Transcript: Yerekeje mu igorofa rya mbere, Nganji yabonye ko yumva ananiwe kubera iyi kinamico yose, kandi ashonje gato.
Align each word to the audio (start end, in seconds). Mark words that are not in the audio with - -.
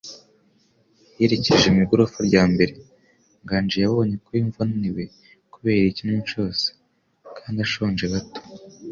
Yerekeje 1.19 1.67
mu 1.73 1.79
igorofa 1.85 2.19
rya 2.27 2.43
mbere, 2.53 2.73
Nganji 3.43 3.75
yabonye 3.83 4.15
ko 4.23 4.29
yumva 4.37 4.59
ananiwe 4.65 5.03
kubera 5.53 5.77
iyi 5.81 5.95
kinamico 5.97 6.33
yose, 6.45 6.67
kandi 7.37 7.57
ashonje 7.65 8.05
gato. 8.13 8.39